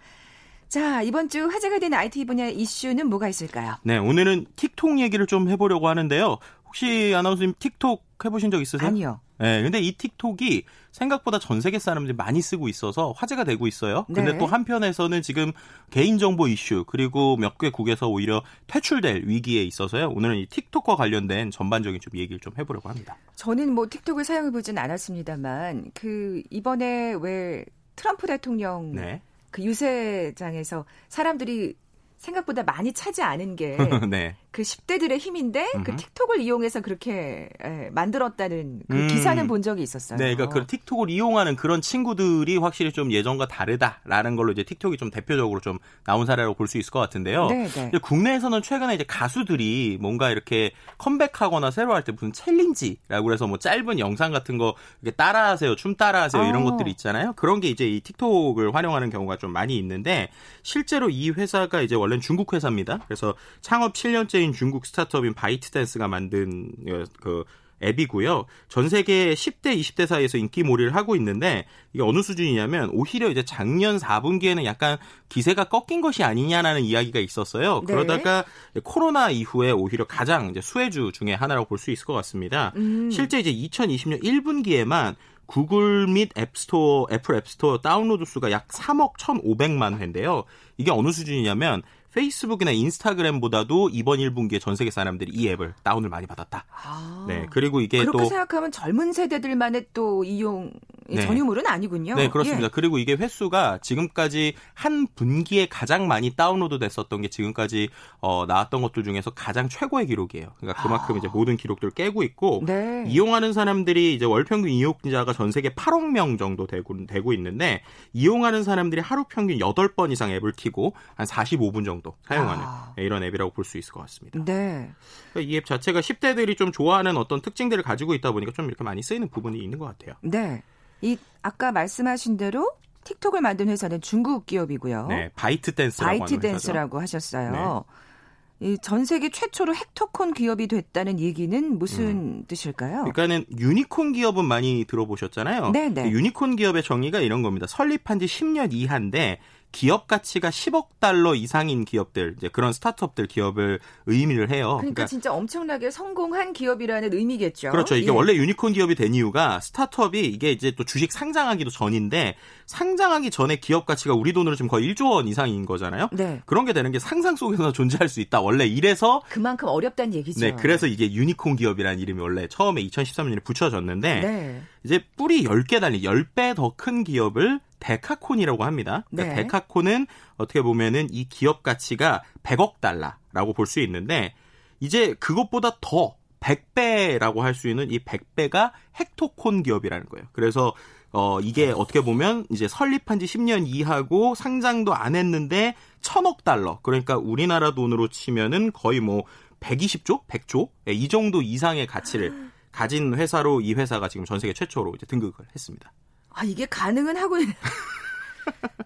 [0.67, 3.75] 자, 이번 주 화제가 된 IT 분야 이슈는 뭐가 있을까요?
[3.83, 6.37] 네, 오늘은 틱톡 얘기를 좀 해보려고 하는데요.
[6.65, 8.87] 혹시 아나운서님 틱톡 해보신 적 있으세요?
[8.87, 9.19] 아니요.
[9.37, 14.05] 네, 근데 이 틱톡이 생각보다 전 세계 사람들이 많이 쓰고 있어서 화제가 되고 있어요.
[14.05, 14.37] 근데 네.
[14.37, 15.51] 또 한편에서는 지금
[15.91, 20.09] 개인정보 이슈 그리고 몇 개국에서 오히려 퇴출될 위기에 있어서요.
[20.09, 23.17] 오늘은 이 틱톡과 관련된 전반적인 좀 얘기를 좀 해보려고 합니다.
[23.35, 29.21] 저는 뭐 틱톡을 사용해 보진 않았습니다만 그 이번에 왜 트럼프 대통령 네.
[29.51, 31.75] 그 유세장에서 사람들이
[32.17, 33.77] 생각보다 많이 차지 않은 게
[34.09, 34.35] 네.
[34.55, 35.83] 그 10대들의 힘인데 그 음흠.
[35.83, 39.07] 그 틱톡을 이용해서 그렇게 에, 만들었다는 그 음.
[39.09, 40.17] 기사는 본 적이 있었어요.
[40.17, 45.11] 네, 그러니까 그 틱톡을 이용하는 그런 친구들이 확실히 좀 예전과 다르다라는 걸로 이제 틱톡이 좀
[45.11, 47.47] 대표적으로 좀 나온 사례라고 볼수 있을 것 같은데요.
[47.47, 47.91] 네, 네.
[48.01, 53.99] 국내에서는 최근에 이제 가수들이 뭔가 이렇게 컴백하거나 새로 할 때 무슨 챌린지라고 해서 뭐 짧은
[53.99, 56.71] 영상 같은 거 이렇게 따라하세요, 춤 따라하세요 이런 어.
[56.71, 57.33] 것들이 있잖아요.
[57.33, 60.29] 그런 게 이제 이 틱톡을 활용하는 경우가 좀 많이 있는데
[60.63, 62.99] 실제로 이 회사가 이제 원래는 중국 회사입니다.
[63.05, 66.71] 그래서 창업 7년째 인 중국 스타트업인 바이트댄스가 만든
[67.19, 67.43] 그
[67.83, 68.45] 앱이고요.
[68.69, 74.63] 전 세계 10대, 20대 사이에서 인기몰이를 하고 있는데 이게 어느 수준이냐면 오히려 이제 작년 4분기에는
[74.63, 74.97] 약간
[75.29, 77.81] 기세가 꺾인 것이 아니냐라는 이야기가 있었어요.
[77.85, 77.93] 네.
[77.93, 78.45] 그러다가
[78.83, 82.71] 코로나 이후에 오히려 가장 이제 수혜주 중에 하나라고 볼 수 있을 것 같습니다.
[82.77, 83.11] 음.
[83.11, 90.45] 실제 이제 2020년 1분기에만 구글 및 앱스토어, 애플 앱스토어 다운로드 수가 약 3억 1,500만 회인데요.
[90.77, 91.83] 이게 어느 수준이냐면
[92.15, 96.65] 페이스북이나 인스타그램보다도 이번 1분기에 전 세계 사람들이 이 앱을 다운을 많이 받았다.
[96.71, 97.45] 아, 네.
[97.51, 100.71] 그리고 이게 그렇게 또 생각하면 젊은 세대들만의 또 이용
[101.07, 101.21] 네.
[101.21, 102.15] 전유물은 아니군요.
[102.15, 102.65] 네, 그렇습니다.
[102.65, 102.69] 예.
[102.71, 107.89] 그리고 이게 횟수가 지금까지 한 분기에 가장 많이 다운로드 됐었던 게 지금까지
[108.21, 110.47] 어, 나왔던 것들 중에서 가장 최고의 기록이에요.
[110.57, 111.17] 그러니까 그만큼 아.
[111.17, 113.03] 이제 모든 기록들을 깨고 있고 네.
[113.07, 117.81] 이용하는 사람들이 이제 월 평균 이용자가 전 세계 8억 명 정도 되고 되고 있는데
[118.13, 122.93] 이용하는 사람들이 하루 평균 8번 이상 앱을 키고 한 45분 정도 정도 사용하는 아.
[122.95, 124.39] 네, 이런 앱이라고 볼 수 있을 것 같습니다.
[124.45, 124.91] 네.
[125.33, 129.27] 그러니까 이앱 자체가 10대들이 좀 좋아하는 어떤 특징들을 가지고 있다 보니까 좀 이렇게 많이 쓰이는
[129.29, 130.15] 부분이 있는 것 같아요.
[130.21, 130.61] 네.
[131.01, 132.71] 이 아까 말씀하신 대로
[133.05, 135.07] 틱톡을 만든 회사는 중국 기업이고요.
[135.07, 137.51] 네, 바이트 댄스라고 바이트 댄스라고 하셨어요.
[137.51, 138.71] 네.
[138.73, 142.43] 이전 세계 최초로 hectocorn 기업이 됐다는 얘기는 무슨 음.
[142.47, 142.99] 뜻일까요?
[143.11, 145.71] 그러니까는 유니콘 기업은 많이 들어보셨잖아요.
[145.71, 146.03] 네네.
[146.03, 146.09] 네.
[146.11, 147.67] 유니콘 기업의 정의가 이런 겁니다.
[147.67, 149.39] 설립한 지 10년 이하인데
[149.71, 154.77] 기업 가치가 10억 달러 이상인 기업들, 이제 그런 스타트업들 기업을 의미를 해요.
[154.77, 157.71] 그러니까, 그러니까 진짜 엄청나게 성공한 기업이라는 의미겠죠.
[157.71, 157.95] 그렇죠.
[157.95, 158.11] 이게 예.
[158.11, 162.35] 원래 유니콘 기업이 된 이유가 스타트업이 이게 이제 또 주식 상장하기도 전인데
[162.67, 166.09] 상장하기 전에 기업 가치가 우리 돈으로 지금 거의 1조 원 이상인 거잖아요.
[166.13, 166.41] 네.
[166.45, 168.39] 그런 게 되는 게 상상 속에서 존재할 수 있다.
[168.39, 170.39] 원래 이래서 그만큼 어렵다는 얘기죠.
[170.39, 174.61] 네, 그래서 이게 유니콘 기업이라는 이름이 원래 처음에 2013년에 붙여졌는데 네.
[174.83, 179.03] 이제 뿔이 10개 달린 10배 더 큰 기업을 데카콘이라고 합니다.
[179.09, 179.43] 그러니까 네.
[179.43, 180.07] 데카콘은
[180.37, 184.33] 어떻게 보면은 이 기업 가치가 100억 달러라고 볼 수 있는데
[184.79, 190.27] 이제 그것보다 더 100배라고 할 수 있는 이 100배가 헥토콘 기업이라는 거예요.
[190.31, 190.73] 그래서
[191.11, 196.79] 어 이게 어떻게 보면 이제 설립한 지 10년 이하고 상장도 안 했는데 1000억 달러.
[196.83, 199.23] 그러니까 우리나라 돈으로 치면은 거의 뭐
[199.61, 204.93] 120조, 100조 예, 이 정도 이상의 가치를 가진 회사로 이 회사가 지금 전 세계 최초로
[204.95, 205.91] 이제 등극을 했습니다.
[206.35, 207.37] 아, 이게 가능은 하고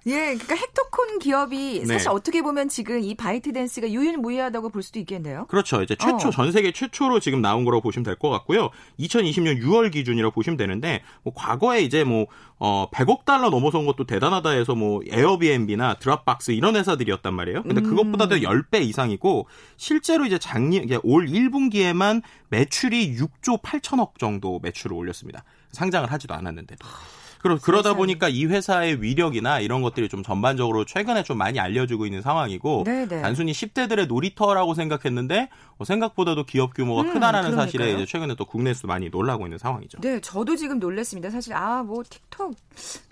[0.08, 1.86] 예, 그러니까 헥토콘 기업이 네.
[1.86, 2.10] 사실 네.
[2.10, 5.48] 어떻게 보면 지금 이 바이트 댄스가 유일무이하다고 볼 수도 있겠네요.
[5.48, 5.82] 그렇죠.
[5.82, 6.32] 이제 최초 어.
[6.32, 8.70] 전 세계 최초로 지금 나온 거라고 보시면 될 것 같고요.
[9.00, 14.50] 2020년 6월 기준이라고 보시면 되는데 뭐 과거에 이제 뭐 어, 100억 달러 넘어선 것도 대단하다
[14.52, 17.64] 해서 뭐 에어비앤비나 드랍박스 이런 회사들이었단 말이에요.
[17.64, 17.84] 근데 음.
[17.84, 25.44] 그것보다 도 10배 이상이고 실제로 이제 작년 올 1분기에만 매출이 6조 8천억 정도 매출을 올렸습니다.
[25.74, 26.88] 상장을 하지도 않았는데도.
[27.40, 32.22] 그러, 그러다 보니까 이 회사의 위력이나 이런 것들이 좀 전반적으로 최근에 좀 많이 알려지고 있는
[32.22, 33.22] 상황이고 네네.
[33.22, 37.66] 단순히 10대들의 놀이터라고 생각했는데 어, 생각보다도 기업 규모가 음, 크다라는 그러니까요.
[37.66, 40.00] 사실에 이제 최근에 또 국내에서 많이 놀라고 있는 상황이죠.
[40.02, 41.30] 네, 저도 지금 놀랐습니다.
[41.30, 42.56] 사실 아 뭐 틱톡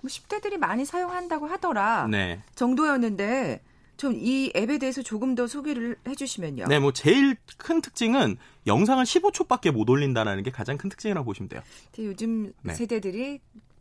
[0.02, 2.40] 뭐 10대들이 많이 사용한다고 하더라 네.
[2.54, 3.62] 정도였는데
[3.96, 6.66] 좀이 앱에 대해서 조금 더 소개를 해주시면요.
[6.68, 8.36] 네, 뭐 제일 큰 특징은
[8.66, 11.62] 영상을 15초밖에 못 올린다는 게 가장 큰 특징이라고 보시면 돼요.
[11.98, 12.74] 요즘 네.
[12.74, 13.40] 세대들이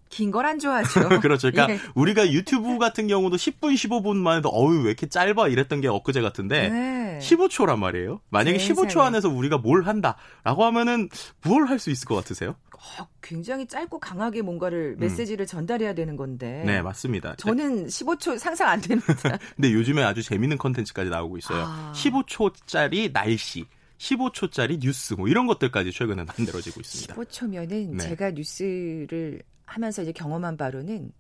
[0.10, 1.10] 긴 걸 안 좋아하죠.
[1.22, 1.52] 그렇죠.
[1.52, 1.80] 그러니까 예.
[1.96, 6.70] 우리가 유튜브 같은 경우도 10분, 15분만 해도 어우 왜 이렇게 짧아 이랬던 게 엊그제 같은데
[6.70, 7.20] 네.
[7.22, 8.22] 15초란 말이에요.
[8.30, 8.88] 만약에 세상에.
[8.88, 11.10] 15초 안에서 우리가 뭘 한다라고 하면은
[11.44, 12.56] 뭘 할 수 있을 것 같으세요?
[13.00, 15.00] 어, 굉장히 짧고 강하게 뭔가를 음.
[15.00, 15.48] 메시지를 음.
[15.48, 16.64] 전달해야 되는 건데.
[16.66, 17.36] 네, 맞습니다.
[17.38, 19.14] 저는 15초 상상 안 됩니다.
[19.56, 21.64] 근데 요즘에 아주 재밌는 컨텐츠까지 나오고 있어요.
[21.66, 21.92] 아.
[21.96, 23.66] 15초짜리 날씨.
[23.98, 27.16] 15초짜리 뉴스 뭐 이런 것들까지 최근에 만들어지고 있습니다.
[27.16, 28.04] 15초면은 네.
[28.04, 31.12] 제가 뉴스를 하면서 이제 경험한 바로는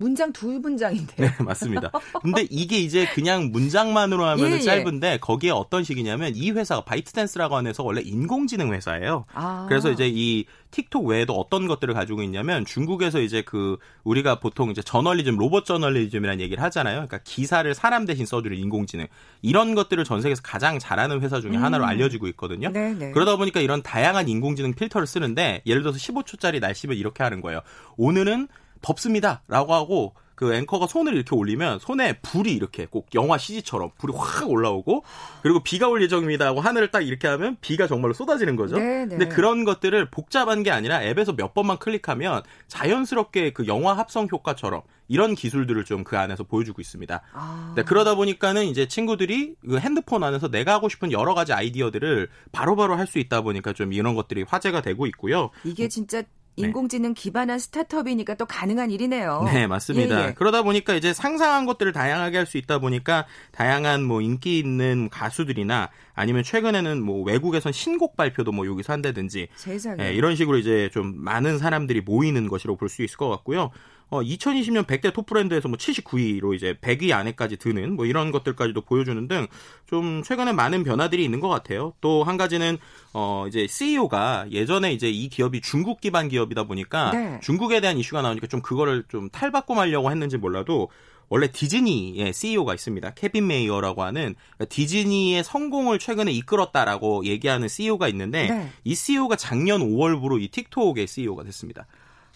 [0.00, 1.14] 문장 두 문장인데.
[1.16, 1.92] 네, 맞습니다.
[2.22, 7.54] 근데 이게 이제 그냥 문장만으로 하면 예, 예, 짧은데 거기에 어떤 식이냐면 이 회사가 바이트댄스라고
[7.54, 9.26] 하는 회사가 원래 인공지능 회사예요.
[9.34, 9.66] 아.
[9.68, 14.80] 그래서 이제 이 틱톡 외에도 어떤 것들을 가지고 있냐면 중국에서 이제 그 우리가 보통 이제
[14.80, 16.94] 저널리즘, 로봇 저널리즘이라는 얘기를 하잖아요.
[16.94, 19.06] 그러니까 기사를 사람 대신 써주는 인공지능
[19.42, 21.62] 이런 것들을 전 세계에서 가장 잘하는 회사 중에 음.
[21.62, 22.72] 하나로 알려지고 있거든요.
[22.72, 22.94] 네네.
[22.94, 23.10] 네.
[23.10, 27.60] 그러다 보니까 이런 다양한 인공지능 필터를 쓰는데 예를 들어서 15초짜리 날씨면 이렇게 하는 거예요.
[27.98, 28.48] 오늘은
[28.82, 29.42] 덥습니다.
[29.48, 34.48] 라고 하고 그 앵커가 손을 이렇게 올리면 손에 불이 이렇게 꼭 영화 CG처럼 불이 확
[34.48, 35.04] 올라오고
[35.42, 38.78] 그리고 비가 올 예정입니다 하고 하늘을 딱 이렇게 하면 비가 정말로 쏟아지는 거죠.
[38.78, 39.18] 네, 네.
[39.18, 44.80] 근데 그런 것들을 복잡한 게 아니라 앱에서 몇 번만 클릭하면 자연스럽게 그 영화 합성 효과처럼
[45.08, 47.20] 이런 기술들을 좀 그 안에서 보여주고 있습니다.
[47.34, 47.72] 아.
[47.76, 52.96] 네, 그러다 보니까는 이제 친구들이 그 핸드폰 안에서 내가 하고 싶은 여러 가지 아이디어들을 바로바로
[52.96, 55.50] 할 수 있다 보니까 좀 이런 것들이 화제가 되고 있고요.
[55.64, 56.28] 이게 진짜 네.
[56.56, 59.42] 인공지능 기반한 스타트업이니까 또 가능한 일이네요.
[59.52, 60.22] 네, 맞습니다.
[60.24, 60.34] 예, 예.
[60.34, 65.88] 그러다 보니까 이제 상상한 것들을 다양하게 할 수 있다 보니까 다양한 뭐 인기 있는 가수들이나
[66.14, 69.96] 아니면 최근에는 뭐 외국에선 신곡 발표도 뭐 여기서 한다든지 세상에.
[69.96, 73.70] 네, 이런 식으로 이제 좀 많은 사람들이 모이는 것이라고 볼 수 있을 것 같고요.
[74.10, 79.26] 어, 2020년 100대 톱 브랜드에서 뭐 79위로 이제 100위 안에까지 드는 뭐 이런 것들까지도 보여주는
[79.28, 79.46] 등
[79.90, 81.92] 좀 최근에 많은 변화들이 있는 것 같아요.
[82.00, 82.78] 또 한 가지는
[83.12, 87.40] 어 이제 CEO가 예전에 이제 이 기업이 중국 기반 기업이다 보니까 네.
[87.42, 90.90] 중국에 대한 이슈가 나오니까 좀 그거를 좀 탈바꿈 하려고 했는지 몰라도
[91.28, 93.10] 원래 디즈니의 CEO가 있습니다.
[93.14, 98.68] 케빈 메이어라고 하는 그러니까 디즈니의 성공을 최근에 이끌었다라고 얘기하는 CEO가 있는데 네.
[98.84, 101.86] 이 CEO가 작년 5월부로 이 틱톡의 CEO가 됐습니다.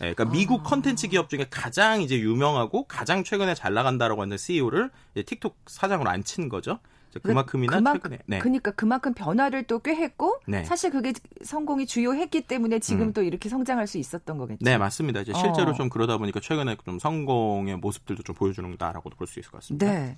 [0.01, 0.63] 네, 그러니까 미국 아.
[0.65, 4.91] 컨텐츠 기업 중에 가장 이제 유명하고 가장 최근에 잘 나간다라고 하는 CEO를
[5.27, 6.79] 틱톡 사장으로 앉힌 거죠.
[7.23, 8.39] 그만큼이나 그만, 최근에 네.
[8.41, 10.65] 그러니까 그만큼 변화를 또 꽤 했고 네.
[10.65, 11.13] 사실 그게
[11.45, 13.13] 성공이 주요했기 때문에 지금 음.
[13.13, 14.65] 또 이렇게 성장할 수 있었던 거겠죠.
[14.65, 15.21] 네 맞습니다.
[15.21, 15.75] 이제 실제로 어.
[15.75, 19.87] 좀 그러다 보니까 최근에 좀 성공의 모습들도 좀 보여주는다라고도 볼 수 있을 것 같습니다.
[19.87, 20.17] 네.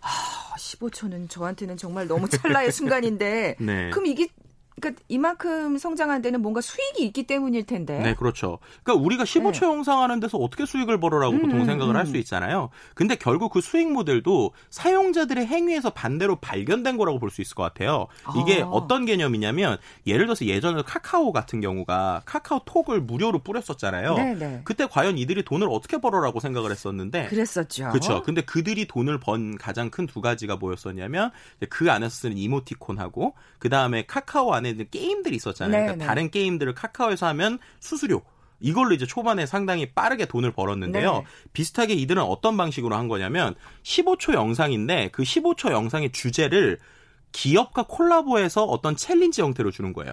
[0.00, 3.90] 아, 15초는 저한테는 정말 너무 찰나의 순간인데 네.
[3.90, 4.26] 그럼 이게
[4.80, 7.98] 그러니까 이만큼 성장한 데는 뭔가 수익이 있기 때문일 텐데.
[7.98, 8.58] 네, 그렇죠.
[8.82, 9.66] 그러니까 우리가 15초 네.
[9.66, 11.98] 영상 하는 데서 어떻게 수익을 벌어라고 음, 보통 음, 생각을 음.
[11.98, 12.70] 할수 있잖아요.
[12.94, 18.08] 근데 결국 그 수익 모델도 사용자들의 행위에서 반대로 발견된 거라고 볼 수 있을 것 같아요.
[18.36, 18.66] 이게 아.
[18.66, 24.14] 어떤 개념이냐면 예를 들어서 예전에 카카오 같은 경우가 카카오톡을 무료로 뿌렸었잖아요.
[24.14, 24.34] 네네.
[24.34, 24.60] 네.
[24.64, 27.88] 그때 과연 이들이 돈을 어떻게 벌어라고 생각을 했었는데 그랬었죠.
[27.88, 28.22] 그렇죠.
[28.22, 31.30] 근데 그들이 돈을 번 가장 큰 두 가지가 뭐였었냐면
[31.70, 35.70] 그 안에서 쓰는 이모티콘하고 그다음에 카카오 안에 있는 게임들이 있었잖아요.
[35.70, 36.06] 그러니까 네, 네.
[36.06, 38.22] 다른 게임들을 카카오에서 하면 수수료
[38.60, 41.12] 이걸로 이제 초반에 상당히 빠르게 돈을 벌었는데요.
[41.12, 41.24] 네.
[41.52, 46.78] 비슷하게 이들은 어떤 방식으로 한 거냐면 15초 영상인데 그 15초 영상의 주제를
[47.32, 50.12] 기업과 콜라보해서 어떤 챌린지 형태로 주는 거예요.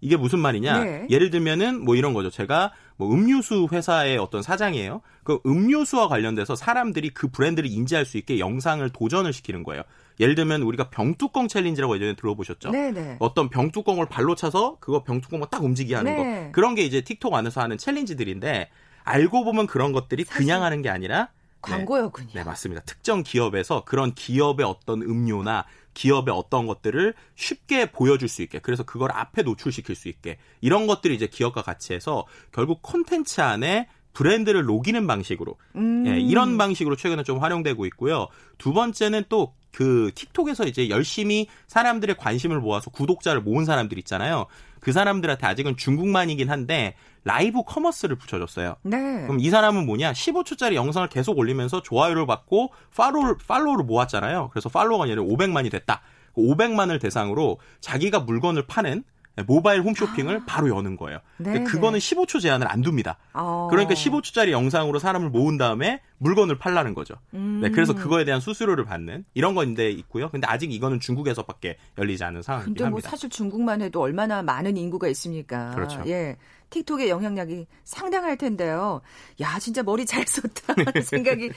[0.00, 0.84] 이게 무슨 말이냐?
[0.84, 1.06] 네.
[1.10, 2.30] 예를 들면은 뭐 이런 거죠.
[2.30, 5.02] 제가 뭐 음료수 회사의 어떤 사장이에요.
[5.24, 9.82] 그 음료수와 관련돼서 사람들이 그 브랜드를 인지할 수 있게 영상을 도전을 시키는 거예요.
[10.20, 12.70] 예를 들면 우리가 병뚜껑 챌린지라고 예전에 들어보셨죠?
[12.70, 13.16] 네네.
[13.20, 16.44] 어떤 병뚜껑을 발로 차서 그거 병뚜껑을 딱 움직이게 하는 네.
[16.46, 16.52] 거.
[16.52, 18.70] 그런 게 이제 틱톡 안에서 하는 챌린지들인데
[19.04, 22.28] 알고 보면 그런 것들이 그냥 하는 게 아니라 광고였군요.
[22.28, 22.82] 네, 네, 맞습니다.
[22.82, 29.10] 특정 기업에서 그런 기업의 어떤 음료나 기업의 어떤 것들을 쉽게 보여줄 수 있게 그래서 그걸
[29.12, 35.06] 앞에 노출시킬 수 있게 이런 것들이 이제 기업과 같이 해서 결국 콘텐츠 안에 브랜드를 녹이는
[35.06, 36.04] 방식으로 음.
[36.06, 38.28] 예, 이런 방식으로 최근에 좀 활용되고 있고요.
[38.58, 44.46] 두 번째는 또 그 틱톡에서 이제 열심히 사람들의 관심을 모아서 구독자를 모은 사람들 있잖아요.
[44.80, 48.76] 그 사람들한테 아직은 중국만이긴 한데 라이브 커머스를 붙여줬어요.
[48.82, 48.96] 네.
[49.22, 50.12] 그럼 이 사람은 뭐냐?
[50.12, 54.48] 15초짜리 영상을 계속 올리면서 좋아요를 받고 팔로우, 팔로우를 모았잖아요.
[54.50, 56.00] 그래서 팔로워가 아니라 500만이 됐다.
[56.36, 59.02] 500만을 대상으로 자기가 물건을 파는 네,
[59.46, 60.44] 모바일 홈쇼핑을 아.
[60.46, 61.20] 바로 여는 거예요.
[61.36, 63.18] 네, 그거는 15초 제한을 안 둡니다.
[63.34, 63.68] 어.
[63.70, 67.14] 그러니까 15초짜리 영상으로 사람을 모은 다음에 물건을 팔라는 거죠.
[67.34, 67.60] 음.
[67.62, 70.30] 네, 그래서 그거에 대한 수수료를 받는 이런 건데 있고요.
[70.30, 72.84] 근데 아직 이거는 중국에서밖에 열리지 않은 상황입니다.
[72.84, 75.74] 근데 뭐 사실 중국만 해도 얼마나 많은 인구가 있습니까?
[75.74, 76.02] 그렇죠.
[76.06, 76.36] 예.
[76.70, 79.00] 틱톡의 영향력이 상당할 텐데요.
[79.40, 81.50] 야, 진짜 머리 잘 썼다 생각이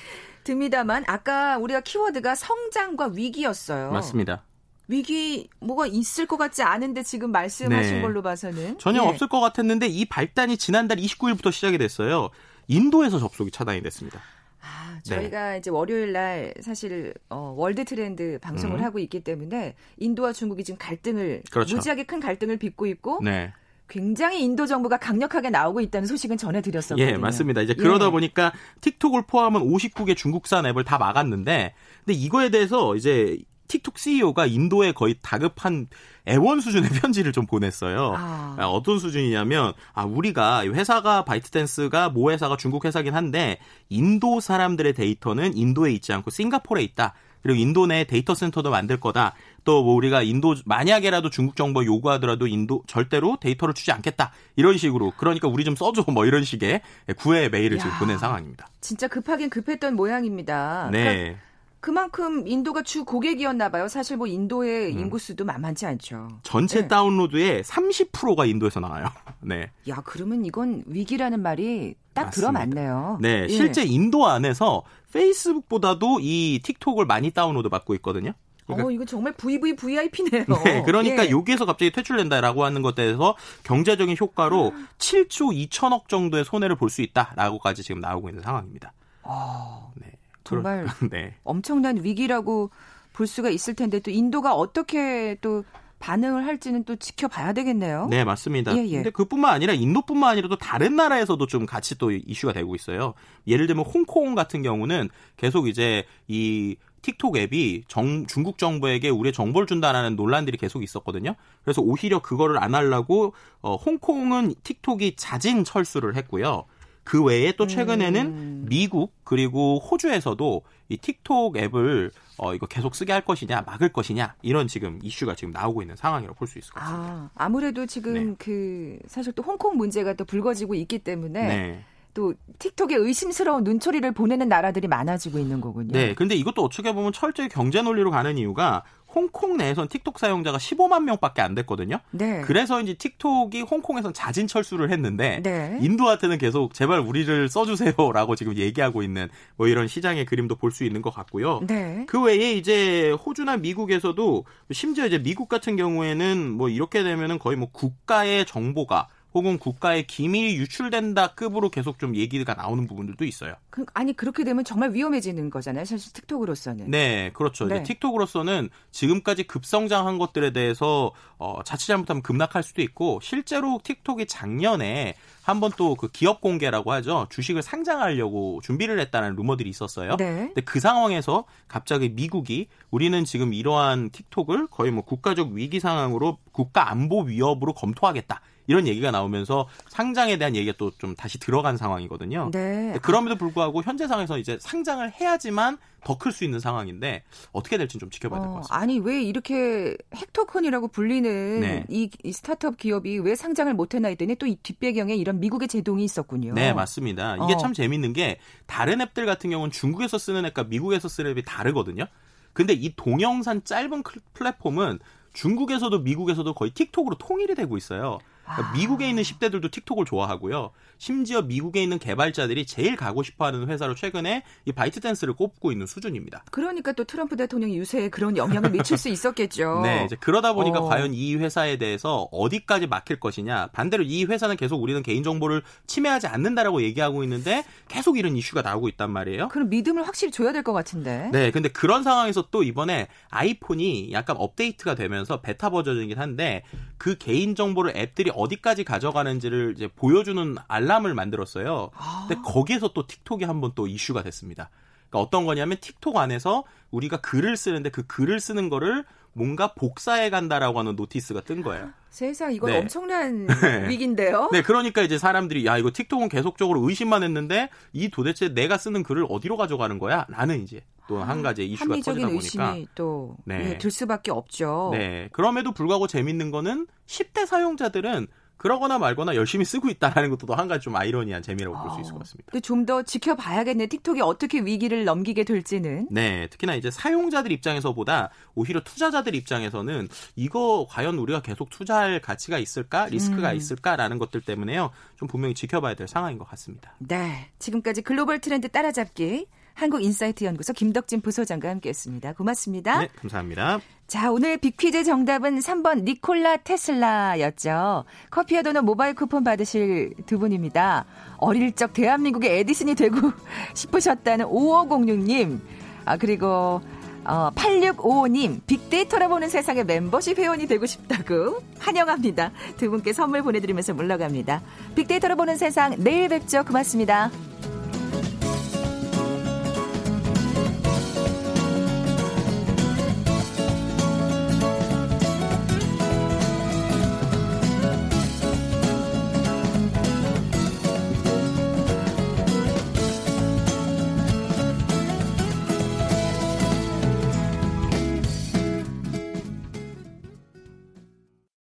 [0.44, 3.92] 듭니다만 아까 우리가 키워드가 성장과 위기였어요.
[3.92, 4.44] 맞습니다.
[4.92, 8.02] 위기 뭐가 있을 것 같지 않은데 지금 말씀하신 네.
[8.02, 9.08] 걸로 봐서는 전혀 네.
[9.08, 12.30] 없을 것 같았는데 이 발단이 지난달 29일부터 시작이 됐어요.
[12.68, 14.20] 인도에서 접속이 차단이 됐습니다.
[14.62, 15.58] 아, 저희가 네.
[15.58, 18.84] 이제 월요일 날 사실 어, 월드 트렌드 방송을 음.
[18.84, 21.76] 하고 있기 때문에 인도와 중국이 지금 갈등을 그렇죠.
[21.76, 23.54] 무지하게 큰 갈등을 빚고 있고 네.
[23.92, 27.06] 굉장히 인도 정부가 강력하게 나오고 있다는 소식은 전해드렸었거든요.
[27.06, 27.62] 예, 맞습니다.
[27.62, 28.10] 이제 그러다 예.
[28.10, 31.74] 보니까 틱톡을 포함한 59개 중국산 앱을 다 막았는데,
[32.06, 33.38] 근데 이거에 대해서 이제
[33.72, 35.88] 틱톡 CEO가 인도에 거의 다급한
[36.28, 38.14] 애원 수준의 편지를 좀 보냈어요.
[38.18, 38.56] 아.
[38.60, 38.66] 아.
[38.68, 45.92] 어떤 수준이냐면 아 우리가 회사가 바이트댄스가 모 회사가 중국 회사긴 한데 인도 사람들의 데이터는 인도에
[45.94, 47.14] 있지 않고 싱가포르에 있다.
[47.42, 49.34] 그리고 인도 내 데이터 센터도 만들 거다.
[49.64, 54.32] 또 뭐 우리가 인도 만약에라도 중국 정보 요구하더라도 인도 절대로 데이터를 주지 않겠다.
[54.56, 56.82] 이런 식으로 그러니까 우리 좀 써줘 뭐 이런 식의
[57.18, 58.68] 구애 메일을 야, 지금 보낸 상황입니다.
[58.82, 60.90] 진짜 급하긴 급했던 모양입니다.
[60.92, 61.04] 네.
[61.04, 61.51] 그러니까
[61.82, 63.88] 그만큼 인도가 주 고객이었나 봐요.
[63.88, 65.00] 사실 뭐 인도의 음.
[65.00, 66.28] 인구 수도 만만치 않죠.
[66.44, 66.88] 전체 네.
[66.88, 69.08] 다운로드의 30%가 인도에서 나와요.
[69.42, 69.72] 네.
[69.90, 72.52] 야, 그러면 이건 위기라는 말이 딱 맞습니다.
[72.52, 73.18] 들어맞네요.
[73.22, 73.48] 네, 예.
[73.48, 78.34] 실제 인도 안에서 페이스북보다도 이 틱톡을 많이 다운로드 받고 있거든요.
[78.68, 80.46] 그러니까, 어, 이거 정말 VVVIP네요.
[80.64, 81.30] 네, 그러니까 예.
[81.32, 87.82] 여기에서 갑자기 퇴출된다라고 하는 것에 대해서 경제적인 효과로 7조 2천억 정도의 손해를 볼 수 있다라고까지
[87.82, 88.94] 지금 나오고 있는 상황입니다.
[89.24, 90.12] 어, 네.
[90.56, 91.36] 정말 네.
[91.44, 92.70] 엄청난 위기라고
[93.14, 95.64] 볼 수가 있을 텐데 또 인도가 어떻게 또
[96.00, 98.08] 반응을 할지는 또 지켜봐야 되겠네요.
[98.10, 98.76] 네, 맞습니다.
[98.76, 98.96] 예, 예.
[98.96, 103.14] 근데 그뿐만 아니라 인도뿐만 아니라 도 다른 나라에서도 좀 같이 또 이슈가 되고 있어요.
[103.48, 109.68] 예를 들면 홍콩 같은 경우는 계속 이제 이 틱톡 앱이 정, 중국 정부에게 우리의 정보를
[109.68, 111.36] 준다라는 논란들이 계속 있었거든요.
[111.64, 116.66] 그래서 오히려 그거를 안 하려고 어, 홍콩은 틱톡이 자진 철수를 했고요.
[117.04, 118.66] 그 외에 또 최근에는 음.
[118.70, 124.68] 미국 그리고 호주에서도 이 틱톡 앱을 어 이거 계속 쓰게 할 것이냐 막을 것이냐 이런
[124.68, 127.14] 지금 이슈가 지금 나오고 있는 상황이라고 볼 수 있을 것 같습니다.
[127.14, 128.36] 아, 아무래도 지금 네.
[128.38, 131.86] 그 사실 또 홍콩 문제가 또 불거지고 있기 때문에 네.
[132.14, 135.94] 또 틱톡에 의심스러운 눈초리를 보내는 나라들이 많아지고 있는 거군요.
[135.94, 141.04] 네, 근데 이것도 어떻게 보면 철저히 경제 논리로 가는 이유가 홍콩 내에선 틱톡 사용자가 15만
[141.04, 142.00] 명밖에 안 됐거든요.
[142.12, 142.42] 네.
[142.42, 145.78] 그래서 이제 틱톡이 홍콩에선 자진 철수를 했는데 네.
[145.82, 151.02] 인도한테는 계속 제발 우리를 써주세요라고 지금 얘기하고 있는 뭐 이런 시장의 그림도 볼 수 있는
[151.02, 151.60] 것 같고요.
[151.68, 152.06] 네.
[152.08, 157.68] 그 외에 이제 호주나 미국에서도 심지어 이제 미국 같은 경우에는 뭐 이렇게 되면은 거의 뭐
[157.72, 163.56] 국가의 정보가 혹은 국가의 기밀이 유출된다 급으로 계속 좀 얘기가 나오는 부분들도 있어요.
[163.70, 165.86] 그, 아니 그렇게 되면 정말 위험해지는 거잖아요.
[165.86, 166.92] 사실 틱톡으로서는.
[166.92, 167.68] 네, 그렇죠.
[167.68, 167.84] 네.
[167.84, 175.72] 틱톡으로서는 지금까지 급성장한 것들에 대해서 어, 자칫 잘못하면 급락할 수도 있고 실제로 틱톡이 작년에 한번
[175.78, 177.28] 또 그 기업 공개라고 하죠.
[177.30, 180.18] 주식을 상장하려고 준비를 했다는 루머들이 있었어요.
[180.18, 180.48] 네.
[180.48, 186.90] 근데 그 상황에서 갑자기 미국이 우리는 지금 이러한 틱톡을 거의 뭐 국가적 위기 상황으로 국가
[186.90, 188.42] 안보 위협으로 검토하겠다.
[188.72, 192.52] 이런 얘기가 나오면서 상장에 대한 얘기가 또 좀 다시 들어간 상황이거든요.
[192.54, 192.98] 네.
[193.02, 198.10] 그럼에도 불구하고 현재 상황에서 이제 상장을 해야지만 더 클 수 있는 상황인데 어떻게 될지 좀
[198.10, 198.76] 지켜봐야 될것 어, 같습니다.
[198.82, 201.86] 아니 왜 이렇게 헥토콘이라고 불리는 네.
[201.90, 206.54] 이, 이, 스타트업 기업이 왜 상장을 못했나 했더니 또 이 뒷배경에 이런 미국의 제동이 있었군요.
[206.54, 207.36] 네 맞습니다.
[207.36, 207.58] 이게 어.
[207.58, 212.06] 참 재밌는 게 다른 앱들 같은 경우는 중국에서 쓰는 앱과 미국에서 쓰는 앱이 다르거든요.
[212.54, 214.04] 근데 이 동영상 짧은
[214.34, 215.00] 플랫폼은
[215.34, 218.20] 중국에서도 미국에서도 거의 틱톡으로 통일이 되고 있어요.
[218.56, 218.74] 그러니까 아.
[218.74, 220.72] 미국에 있는 10대들도 틱톡을 좋아하고요.
[220.98, 226.46] 심지어 미국에 있는 개발자들이 제일 가고 싶어하는 회사로 최근에 이 바이트댄스를 꼽고 있는 수준입니다.
[226.52, 229.82] 그러니까 또 트럼프 대통령 유세에 그런 영향을 미칠 수 있었겠죠.
[229.84, 230.88] 네, 이제 그러다 보니까 어.
[230.88, 233.68] 과연 이 회사에 대해서 어디까지 막힐 것이냐.
[233.74, 238.88] 반대로 이 회사는 계속 우리는 개인 정보를 침해하지 않는다라고 얘기하고 있는데 계속 이런 이슈가 나오고
[238.90, 239.50] 있단 말이에요.
[239.50, 241.30] 그럼 믿음을 확실히 줘야 될 것 같은데.
[241.32, 246.64] 네, 근데 그런 상황에서 또 이번에 아이폰이 약간 업데이트가 되면서 베타 버전이긴 한데
[246.98, 251.92] 그 개인 정보를 앱들이 어디까지 가져가는지를 이제 보여주는 알람을 만들었어요.
[251.96, 252.26] 아.
[252.28, 254.70] 근데 거기에서 또 틱톡이 한번 또 이슈가 됐습니다.
[255.10, 260.80] 그러니까 어떤 거냐면 틱톡 안에서 우리가 글을 쓰는데 그 글을 쓰는 거를 뭔가 복사해 간다라고
[260.80, 261.90] 하는 notice가 뜬 거예요.
[262.10, 262.80] 세상 이건 네.
[262.80, 263.88] 엄청난 네.
[263.88, 264.50] 위기인데요.
[264.52, 269.26] 네, 그러니까 이제 사람들이 야 이거 틱톡은 계속적으로 의심만 했는데 이 도대체 내가 쓰는 글을
[269.30, 270.26] 어디로 가져가는 거야?
[270.30, 273.58] 라는 이제 또한 가지 이슈가 터지다 보니까 의심이 또 네.
[273.58, 274.90] 네, 들 수밖에 없죠.
[274.94, 278.28] 네, 그럼에도 불구하고 재밌는 거는 10대 사용자들은
[278.62, 282.14] 그러거나 말거나 열심히 쓰고 있다라는 것도 또 한 가지 좀 아이러니한 재미라고 볼 수 있을
[282.14, 282.60] 것 같습니다.
[282.60, 283.88] 좀 더 지켜봐야겠네.
[283.88, 286.08] 틱톡이 어떻게 위기를 넘기게 될지는.
[286.12, 293.08] 네, 특히나 이제 사용자들 입장에서보다 오히려 투자자들 입장에서는 이거 과연 우리가 계속 투자할 가치가 있을까,
[293.08, 293.56] 리스크가 음.
[293.56, 294.92] 있을까라는 것들 때문에요.
[295.16, 296.94] 좀 분명히 지켜봐야 될 상황인 것 같습니다.
[297.00, 302.34] 네, 지금까지 글로벌 트렌드 따라잡기 한국인사이트 연구소 김덕진 부소장과 함께했습니다.
[302.34, 303.00] 고맙습니다.
[303.00, 303.80] 네, 감사합니다.
[304.08, 308.04] 자, 오늘 빅퀴즈 정답은 3번 니콜라 테슬라였죠.
[308.30, 311.06] 커피와 도넛 모바일 쿠폰 받으실 두 분입니다.
[311.38, 313.16] 어릴 적 대한민국의 에디슨이 되고
[313.74, 315.60] 싶으셨다는 5506님.
[316.06, 316.82] 아, 그리고
[317.24, 322.52] 어, 8655님, 빅데이터로 보는 세상의 멤버십 회원이 되고 싶다고 환영합니다.
[322.78, 324.62] 두 분께 선물 보내드리면서 물러갑니다.
[324.96, 326.64] 빅데이터로 보는 세상, 내일 뵙죠.
[326.66, 327.32] 고맙습니다.